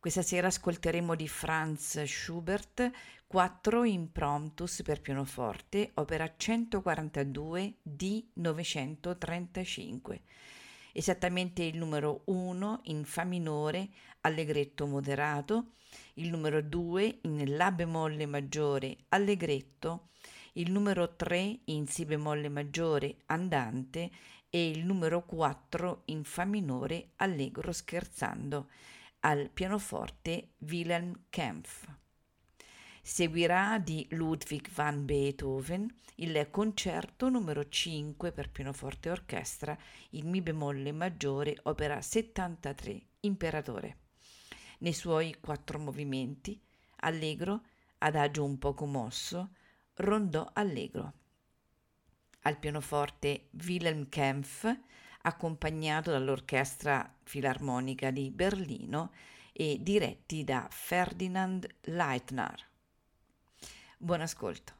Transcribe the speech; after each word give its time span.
Questa 0.00 0.22
sera 0.22 0.46
ascolteremo 0.46 1.14
di 1.14 1.28
Franz 1.28 2.02
Schubert 2.04 2.90
4 3.26 3.84
Impromptus 3.84 4.80
per 4.82 5.02
pianoforte, 5.02 5.90
opera 5.92 6.32
142 6.34 7.74
di 7.82 8.26
935. 8.32 10.22
Esattamente 10.92 11.64
il 11.64 11.76
numero 11.76 12.22
1 12.24 12.80
in 12.84 13.04
Fa 13.04 13.24
minore, 13.24 13.90
allegretto 14.22 14.86
moderato, 14.86 15.72
il 16.14 16.30
numero 16.30 16.62
2 16.62 17.18
in 17.24 17.56
La 17.56 17.70
bemolle 17.70 18.24
maggiore, 18.24 18.96
allegretto, 19.10 20.08
il 20.54 20.70
numero 20.70 21.14
3 21.14 21.58
in 21.64 21.86
Si 21.86 22.06
bemolle 22.06 22.48
maggiore, 22.48 23.16
andante 23.26 24.10
e 24.48 24.66
il 24.70 24.82
numero 24.82 25.26
4 25.26 26.04
in 26.06 26.24
Fa 26.24 26.46
minore, 26.46 27.10
allegro 27.16 27.70
scherzando, 27.70 28.68
al 29.20 29.50
pianoforte 29.50 30.52
Wilhelm 30.58 31.24
Kempf. 31.28 31.86
Seguirà 33.02 33.78
di 33.78 34.06
Ludwig 34.10 34.68
van 34.70 35.04
Beethoven 35.04 35.92
il 36.16 36.48
concerto 36.50 37.28
numero 37.28 37.68
5 37.68 38.32
per 38.32 38.50
pianoforte 38.50 39.08
e 39.08 39.12
orchestra 39.12 39.76
in 40.10 40.28
Mi 40.28 40.40
bemolle 40.40 40.92
maggiore, 40.92 41.58
opera 41.64 42.00
73, 42.00 43.00
Imperatore. 43.20 43.98
Nei 44.78 44.92
suoi 44.92 45.36
quattro 45.40 45.78
movimenti, 45.78 46.58
allegro, 47.00 47.62
adagio 47.98 48.44
un 48.44 48.58
poco 48.58 48.86
mosso, 48.86 49.50
rondò 49.94 50.48
allegro. 50.54 51.12
Al 52.42 52.58
pianoforte 52.58 53.48
Wilhelm 53.66 54.08
Kempf, 54.08 54.74
accompagnato 55.22 56.10
dall'Orchestra 56.10 57.14
Filarmonica 57.22 58.10
di 58.10 58.30
Berlino 58.30 59.12
e 59.52 59.78
diretti 59.80 60.44
da 60.44 60.66
Ferdinand 60.70 61.66
Leitner. 61.82 62.66
Buon 63.98 64.22
ascolto. 64.22 64.79